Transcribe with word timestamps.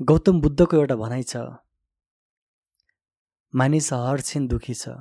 गौतम 0.00 0.40
बुद्धको 0.40 0.76
एउटा 0.76 0.94
भनाइ 0.96 1.22
छ 1.22 1.40
मानिस 3.54 3.92
हरछिन 3.92 4.46
दुखी 4.48 4.74
छ 4.74 4.94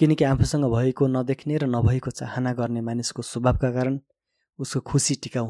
किनकि 0.00 0.24
आफूसँग 0.24 0.64
भएको 0.72 1.06
नदेख्ने 1.08 1.58
र 1.58 1.66
नभएको 1.70 2.10
चाहना 2.12 2.52
गर्ने 2.58 2.80
मानिसको 2.82 3.22
स्वभावका 3.24 3.70
कारण 3.72 4.00
उसको 4.58 4.80
खुसी 4.88 5.14
टिका 5.22 5.40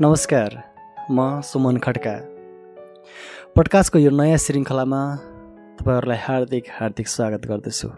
नमस्कार 0.00 0.62
म 1.10 1.40
सुमन 1.40 1.76
खड्का। 1.76 2.20
पडकास्टको 3.56 3.98
यो 3.98 4.10
नयाँ 4.10 4.36
श्रृङ्खलामा 4.36 5.16
तपाईँहरूलाई 5.80 6.18
हार्दिक 6.18 6.64
हार्दिक 6.70 7.08
स्वागत 7.08 7.46
गर्दछु। 7.46 7.88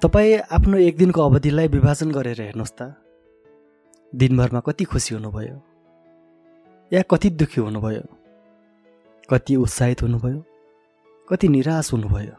तपाईँ 0.00 0.38
आफ्नो 0.38 0.76
एक 0.78 0.96
दिनको 0.96 1.20
अवधिलाई 1.22 1.68
विभाजन 1.68 2.10
गरेर 2.10 2.40
हेर्नुहोस् 2.40 2.72
त। 2.72 2.94
दिनभरमा 4.14 4.60
कति 4.60 4.84
खुसी 4.84 5.14
हुनुभयो। 5.14 5.62
या 6.92 7.02
कति 7.02 7.30
दुःखी 7.30 7.60
हुनुभयो। 7.60 8.02
कति 9.30 9.56
उत्साहित 9.56 10.02
हुनुभयो। 10.02 10.53
कति 11.28 11.48
निराश 11.48 11.92
हुनुभयो। 11.92 12.36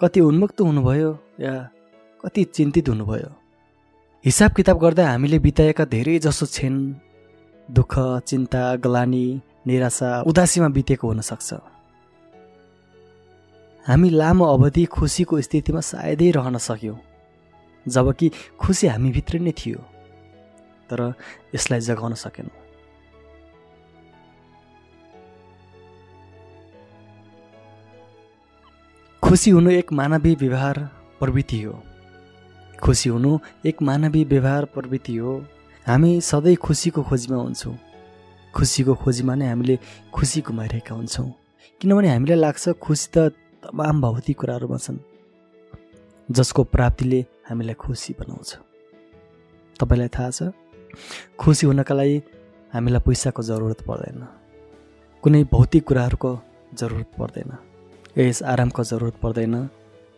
कति 0.00 0.20
उन्मुक्त 0.20 0.60
हुनुभयो 0.60 1.10
या 1.40 1.54
कति 2.24 2.44
चिन्तित 2.44 2.88
हुनुभयो। 2.88 3.30
हिसाब 4.24 4.52
किताब 4.52 4.78
गर्दा 4.78 5.08
हामीले 5.08 5.38
बिताएका 5.38 5.84
धेरै 5.84 6.18
जसो 6.18 6.46
क्षण 6.46 6.74
दुःख 7.68 7.94
चिन्ता 8.28 8.62
ग्लानी 8.76 9.26
निराशा 9.66 10.10
उदासीमा 10.28 10.68
बितेको 10.68 11.08
हुनसक्छ। 11.08 11.52
हामी 13.84 14.08
लामो 14.10 14.44
अवधि 14.44 14.84
खुसीको 14.92 15.40
स्थितिमा 15.40 15.80
सायदै 15.80 16.30
रहन 16.30 16.56
सक्यौँ 16.58 16.98
जबकि 17.86 18.30
खुसी 18.60 18.86
हामीभित्र 18.86 19.38
नै 19.40 19.52
थियो 19.58 19.80
तर 20.90 21.00
यसलाई 21.54 21.80
जगाउन 21.80 22.14
सकेनौँ। 22.14 22.61
खुसी 29.32 29.50
हुनु 29.50 29.70
एक 29.70 29.92
मानवीय 29.92 30.34
व्यवहार 30.34 30.78
प्रवृत्ति 31.20 31.62
हो। 31.62 31.82
खुसी 32.82 33.08
हुनु 33.08 33.38
एक 33.66 33.82
मानवीय 33.82 34.24
व्यवहार 34.24 34.64
प्रवृत्ति 34.64 35.16
हो। 35.16 35.46
हामी 35.86 36.20
सधैँ 36.20 36.56
खुसीको 36.56 37.02
खोजीमा 37.02 37.36
हुन्छौँ। 37.36 37.78
खुसीको 38.54 38.94
खोजीमा 38.94 39.34
नै 39.34 39.48
हामीले 39.48 39.78
खुसी 40.12 40.40
गुमाइरहेका 40.40 40.94
हुन्छौँ। 40.94 41.32
किनभने 41.80 42.08
हामीलाई 42.08 42.38
लाग्छ 42.38 42.68
खुसी 42.68 43.08
त 43.16 43.32
तमाम 43.64 44.00
भौतिक 44.00 44.38
कुराहरूमा 44.38 44.76
छन्। 44.76 44.98
जसको 46.30 46.64
प्राप्तिले 46.64 47.24
हामीलाई 47.48 47.74
खुसी 47.74 48.14
बनाउँछ। 48.20 48.56
तपाईँलाई 49.80 50.08
थाहा 50.08 50.30
छ? 50.30 50.42
खुसी 51.40 51.66
हुनका 51.66 51.94
लागि 51.94 52.22
हामीलाई 52.72 53.00
पैसाको 53.00 53.42
जरुरत 53.42 53.80
पर्दैन। 53.88 54.28
कुनै 55.22 55.44
भौतिक 55.44 55.84
कुराहरूको 55.84 56.40
जरुरत 56.74 57.10
पर्दैन। 57.18 57.71
यस 58.18 58.42
आरामको 58.42 58.84
जरुरत 58.84 59.14
पर्दैन। 59.22 59.68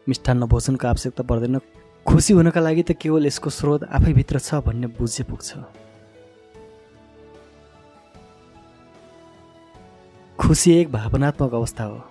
मिष्ठान्न 0.09 0.47
भोजनको 0.47 0.89
आवश्यकता 0.89 1.23
पर्दैन। 1.23 1.59
खुसी 2.07 2.33
हुनका 2.33 2.61
लागि 2.61 2.83
त 2.83 2.93
केवल 2.93 3.27
यसको 3.27 3.51
स्रोत 3.51 3.85
आफैभित्र 3.85 4.39
छ 4.39 4.55
भन्ने 4.55 4.87
बुझे 4.87 5.25
पुग्छ। 5.25 5.55
खुसी 10.41 10.73
एक 10.73 10.93
भावनात्मक 10.93 11.55
अवस्था 11.55 11.85
हो। 11.85 12.03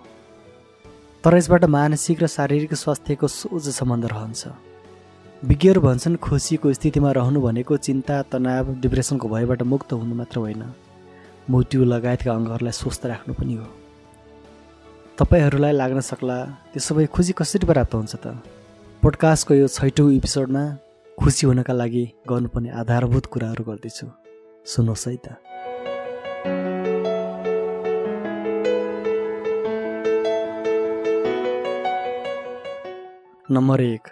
तर 1.24 1.36
यसबाट 1.36 1.64
मानसिक 1.64 2.22
र 2.22 2.26
शारीरिक 2.26 2.74
स्वास्थ्यको 2.74 3.28
सोझो 3.28 3.70
सम्बन्ध 3.70 4.04
रहन्छ। 4.04 4.48
विज्ञहरू 5.44 5.80
भन्छन् 5.80 6.16
खुसीको 6.16 6.72
स्थितिमा 6.72 7.12
रहनु 7.12 7.40
भनेको 7.40 7.76
चिन्ता 7.76 8.22
तनाव 8.22 8.74
डिप्रेसनको 8.80 9.28
भयबाट 9.28 9.62
मुक्त 9.62 9.92
हुनु 9.92 10.14
मात्र 10.14 10.38
होइन। 10.38 10.64
मुटु 11.50 11.84
लगायतका 11.84 12.32
अङ्गहरूलाई 12.32 12.72
स्वस्थ 12.72 13.06
राख्नु 13.06 13.34
पनि 13.34 13.54
हो। 13.54 13.83
तपाईँहरूलाई 15.14 15.72
लाग्न 15.72 16.00
सक्ला 16.00 16.36
त्यो 16.74 16.80
सबै 16.82 17.06
खुसी 17.06 17.32
कसरी 17.38 17.66
प्राप्त 17.66 17.94
हुन्छ 17.94 18.14
त? 18.18 18.34
पोडकास्टको 19.02 19.54
यो 19.54 19.66
छैटौँ 19.70 20.10
एपिसोडमा 20.12 20.62
खुसी 21.18 21.46
हुनका 21.46 21.72
लागि 21.72 22.04
गर्नुपर्ने 22.26 22.70
आधारभूत 22.82 23.26
कुराहरू 23.26 23.62
गर्दैछु। 23.64 24.06
सुन्नुहोस् 24.66 25.06
है 25.08 25.16
त। 25.16 25.26
नम्बर 33.50 33.80
एक 33.80 34.04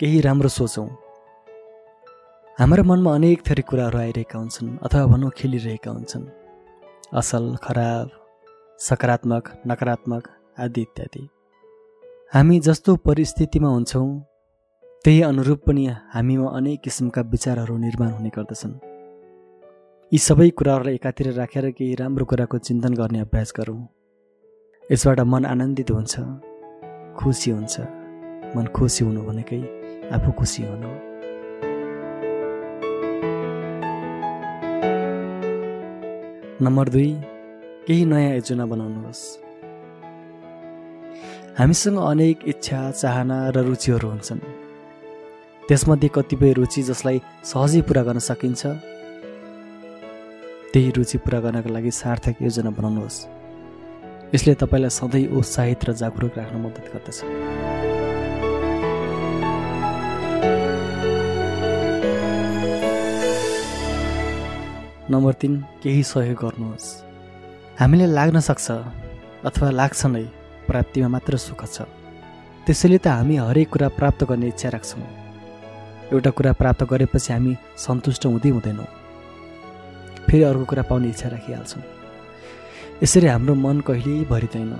केही 0.00 0.20
राम्रो 0.20 0.48
सोचौँ। 0.48 0.88
हाम्रो 2.58 2.82
मनमा 2.88 3.14
अनेक 3.14 3.38
थरी 3.44 3.62
कुराहरू 3.62 3.98
आइरहेका 3.98 4.38
हुन्छन् 4.38 4.78
अथवा 4.82 5.04
भनौँ 5.04 5.30
खेलिरहेका 5.36 5.90
हुन्छन्। 5.90 6.24
असल 7.12 7.44
खराब 7.60 8.08
सकारात्मक 8.80 9.44
नकारात्मक 9.66 10.24
आदि 10.58 10.80
इत्यादि 10.80 11.22
हामी 12.32 12.58
जस्तो 12.66 12.96
परिस्थितिमा 13.06 13.68
हुन्छौँ 13.68 14.08
त्यही 15.04 15.20
अनुरूप 15.22 15.60
पनि 15.66 15.84
हामीमा 16.14 16.48
अनेक 16.58 16.80
किसिमका 16.84 17.22
विचारहरू 17.32 17.76
निर्माण 17.76 18.10
हुने 18.10 18.30
गर्दछन्। 18.36 18.74
यी 20.12 20.18
सबै 20.18 20.48
कुराहरूलाई 20.58 20.94
एकातिर 20.94 21.26
राखेर 21.32 21.70
केही 21.70 21.94
राम्रो 22.00 22.24
कुराको 22.24 22.58
चिन्तन 22.58 22.94
गर्ने 22.94 23.20
अभ्यास 23.20 23.52
गरौँ। 23.58 23.80
यसबाट 24.92 25.20
मन 25.32 25.44
आनन्दित 25.44 25.90
हुन्छ 25.90 26.14
खुसी 27.18 27.50
हुन्छ 27.50 27.74
मन 28.56 28.66
खुसी 28.76 29.04
हुनु 29.04 29.20
भनेकै 29.28 29.60
आफू 30.16 30.30
खुसी 30.38 30.62
हुनु 30.62 30.90
नम्बर 36.64 36.88
दुई 36.88 37.10
केही 37.86 38.04
नयाँ 38.04 38.32
योजना 38.34 38.64
बनाउनुहोस्। 38.66 39.45
हामीसँग 41.58 41.98
अनेक 41.98 42.38
इच्छा 42.52 42.80
चाहना 43.00 43.38
र 43.50 43.56
रुचिहरू 43.68 44.08
हुन्छन्। 44.08 44.40
त्यसमध्ये 45.68 46.08
कतिपय 46.14 46.52
रुचि 46.58 46.82
जसलाई 46.82 47.18
सहजै 47.44 47.80
पुरा 47.88 48.02
गर्न 48.06 48.18
सकिन्छ 48.22 48.62
त्यही 50.72 50.90
रुचि 50.96 51.18
पुरा 51.24 51.38
गर्नका 51.40 51.70
लागि 51.72 51.90
सार्थक 51.90 52.36
योजना 52.42 52.70
बनाउनुहोस्। 52.70 53.18
यसले 54.34 54.52
तपाईँलाई 54.60 54.92
सधैँ 54.92 55.26
उत्साहित 55.32 55.80
र 55.88 55.92
जागरुक 55.96 56.32
राख्न 56.38 56.56
मद्दत 56.60 56.86
गर्दछ। 56.92 57.18
नम्बर 65.10 65.32
तिन 65.40 65.52
केही 65.82 66.02
सहयोग 66.02 66.38
गर्नुहोस्। 66.44 66.86
हामीलाई 67.80 68.08
लाग्न 68.18 68.36
सक्छ 68.42 68.66
अथवा 69.46 69.70
लाग्छ 69.70 70.00
नै। 70.06 70.26
प्राप्तिमा 70.66 71.08
मात्र 71.08 71.36
सुख 71.36 71.64
छ। 71.64 71.86
त्यसैले 72.66 72.98
त 72.98 73.06
हामी 73.06 73.36
हरेक 73.36 73.68
कुरा 73.70 73.88
प्राप्त 73.98 74.24
गर्ने 74.26 74.48
इच्छा 74.48 74.68
राख्छौँ। 74.68 75.06
एउटा 76.12 76.30
कुरा 76.30 76.52
प्राप्त 76.52 76.82
गरेपछि 76.90 77.32
हामी 77.32 77.52
सन्तुष्ट 77.78 78.26
हुँदै 78.26 78.50
हुँदैनौँ। 78.50 78.88
फेरि 80.26 80.42
अर्को 80.42 80.64
कुरा 80.64 80.82
पाउने 80.90 81.08
इच्छा 81.08 81.28
राखिहाल्छौँ। 81.28 81.82
यसरी 83.02 83.26
हाम्रो 83.26 83.54
मन 83.54 83.80
कहिल्यै 83.86 84.24
भरिँदैन। 84.26 84.72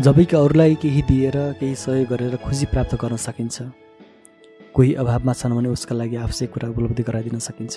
जबकि 0.00 0.36
अरूलाई 0.36 0.74
केही 0.82 1.02
दिएर 1.02 1.36
केही 1.60 1.74
सहयोग 1.74 2.08
गरेर 2.08 2.36
खुसी 2.42 2.66
प्राप्त 2.66 2.94
गर्न 2.96 3.16
सकिन्छ। 3.16 3.56
कोही 4.74 4.94
अभावमा 4.94 5.32
छन् 5.32 5.54
भने 5.54 5.68
उसका 5.68 5.94
लागि 5.94 6.16
आवश्यक 6.16 6.50
कुरा 6.50 6.68
उपलब्धि 6.68 7.02
गराइदिन 7.02 7.38
सकिन्छ। 7.38 7.76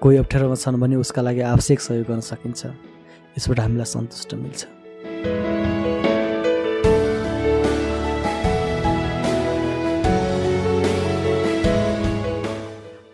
कोही 0.00 0.16
अप्ठ्यारोमा 0.16 0.54
छन् 0.54 0.80
भने 0.80 0.96
उसका 1.02 1.22
लागि 1.22 1.40
आवश्यक 1.40 1.80
सहयोग 1.80 2.06
गर्न 2.06 2.20
सकिन्छ। 2.22 2.60
यसबाट 3.34 3.58
हामीलाई 3.60 3.88
सन्तुष्ट 3.90 4.34
मिल्छ। 4.34 4.77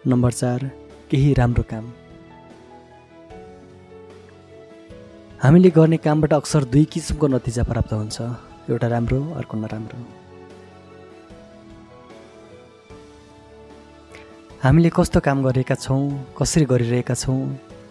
नम्बर 0.07 0.33
चार 0.33 0.65
केही 1.11 1.33
राम्रो 1.35 1.63
काम। 1.71 1.85
हामीले 5.43 5.71
गर्ने 5.77 5.97
कामबाट 5.97 6.33
अक्सर 6.33 6.65
दुई 6.73 6.85
किसिमको 6.93 7.27
नतिजा 7.27 7.63
प्राप्त 7.71 7.93
हुन्छ 7.93 8.17
एउटा 8.71 8.89
राम्रो 8.89 9.21
अर्को 9.41 9.57
नराम्रो। 9.57 9.99
हामीले 14.63 14.91
कस्तो 14.97 15.21
काम 15.21 15.43
गरेका 15.43 15.75
छौँ 15.75 16.05
कसरी 16.39 16.65
गरिरहेका 16.65 17.15
छौँ 17.15 17.41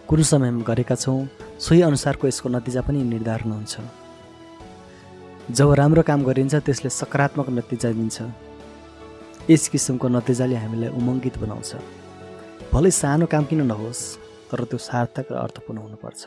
कुन 0.08 0.22
समयमा 0.30 0.62
गरेका 0.70 0.94
छौँ 0.94 1.18
सोही 1.60 1.80
अनुसारको 1.82 2.24
यसको 2.28 2.48
नतिजा 2.48 2.80
पनि 2.86 3.02
निर्धारण 3.04 3.50
हुन्छ। 3.52 4.03
जब 5.50 5.72
राम्रो 5.76 6.02
काम 6.08 6.24
गरिन्छ 6.24 6.54
त्यसले 6.64 6.90
सकारात्मक 6.90 7.48
नतिजा 7.52 7.92
दिन्छ। 7.92 8.16
यस 9.50 9.68
किसिमको 9.68 10.08
नतिजाले 10.08 10.56
हामीलाई 10.56 10.88
उमङ्गित 10.96 11.36
बनाउँछ। 11.36 11.70
भलै 12.72 12.90
सानो 12.90 13.26
काम 13.28 13.44
किन 13.52 13.60
नहोस् 13.68 14.02
तर 14.48 14.64
त्यो 14.64 14.78
सार्थक 14.80 15.26
र 15.28 15.36
अर्थपूर्ण 15.44 15.78
हुनुपर्छ। 15.84 16.22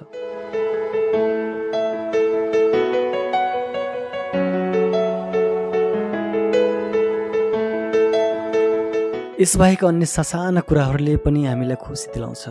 यसबाहेक 9.41 9.81
अन्य 9.85 10.05
ससाना 10.05 10.61
कुराहरूले 10.61 11.17
पनि 11.25 11.41
हामीलाई 11.49 11.77
खुसी 11.81 12.13
दिलाउँछ। 12.13 12.45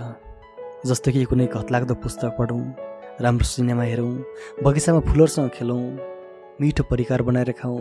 जस्तो 0.82 1.08
कि 1.14 1.24
कुनै 1.30 1.46
घतलाग्दो 1.46 1.94
पुस्तक 2.02 2.34
पढौँ 2.34 2.62
राम्रो 3.22 3.46
सिनेमा 3.46 3.84
हेरौँ 3.86 4.12
बगैँचामा 4.66 5.00
फुलहरूसँग 5.06 5.50
खेलौँ 5.54 6.15
मिठो 6.60 6.82
परिकार 6.82 7.22
बनाएर 7.22 7.52
खाउँ 7.52 7.80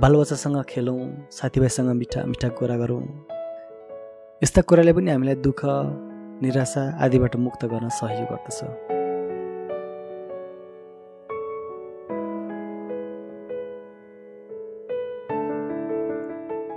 बालबच्चासँग 0.00 0.62
खेलौँ 0.68 1.28
साथीभाइसँग 1.30 1.88
मिठा 1.92 2.22
मिठा 2.24 2.48
कुरा 2.56 2.76
गरौँ। 2.76 3.02
यस्ता 4.42 4.60
कुराले 4.64 4.92
पनि 4.92 5.10
हामीलाई 5.10 5.34
दुःख 5.44 5.60
निराशा 6.42 6.82
आदिबाट 7.04 7.36
मुक्त 7.36 7.64
गर्न 7.68 7.88
सहयोग 7.92 8.28
गर्दछ। 8.32 8.58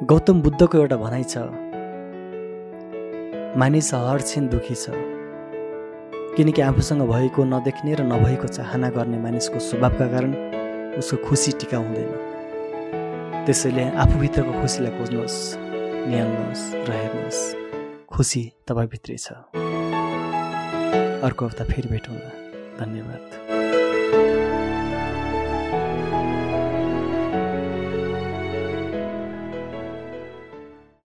गौतम 0.03 0.41
बुद्धको 0.41 0.77
एउटा 0.77 0.97
भनाइ 0.97 1.23
छ 1.23 1.47
मानिस 3.55 3.93
हर 3.93 4.21
दुखी 4.51 4.75
छ 4.75 4.85
किनकि 6.35 6.61
आफूसँग 6.61 7.01
भएको 7.07 7.43
नदेख्ने 7.47 7.93
र 7.95 8.03
नभएको 8.03 8.47
चाहना 8.47 8.89
गर्ने 8.89 9.17
मानिसको 9.19 9.59
स्वभावका 9.59 10.07
कारण 10.07 10.59
उसको 10.97 11.17
खुसी 11.17 11.51
टिका 11.51 11.77
हुँदैन 11.77 12.11
त्यसैले 13.45 13.83
आफूभित्रको 13.89 14.61
खुसीलाई 14.61 14.91
खोज्नुहोस् 14.97 15.55
निहाल्नुहोस् 16.07 16.63
र 16.75 16.91
हेर्नुहोस्। 16.91 17.41
खुसी 18.09 18.53
तपाईँभित्रै 18.67 19.17
छ। 19.17 19.27
अर्को 21.25 21.45
हप्ता 21.45 21.63
फेरि 21.65 21.89
भेटौँला। 21.89 22.29
धन्यवाद। 22.85 23.40